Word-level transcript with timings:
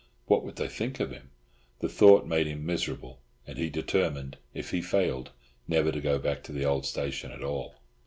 What 0.25 0.43
would 0.43 0.55
they 0.55 0.67
think 0.67 0.99
of 0.99 1.11
him? 1.11 1.29
The 1.79 1.87
thought 1.87 2.25
made 2.25 2.47
him 2.47 2.65
miserable; 2.65 3.19
and 3.45 3.59
he 3.59 3.69
determined, 3.69 4.35
if 4.51 4.71
he 4.71 4.81
failed, 4.81 5.29
never 5.67 5.91
to 5.91 6.01
go 6.01 6.17
back 6.17 6.41
to 6.45 6.51
the 6.51 6.65
old 6.65 6.87
station 6.87 7.31
at 7.31 7.43
all. 7.43 7.75